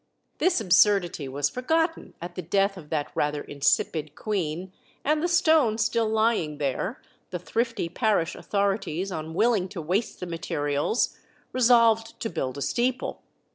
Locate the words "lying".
6.09-6.57